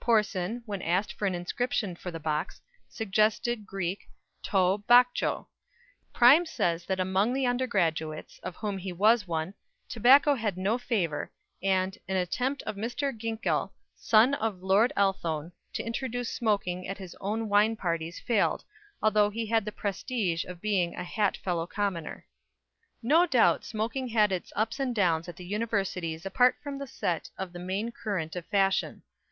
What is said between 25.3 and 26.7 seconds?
the Universities apart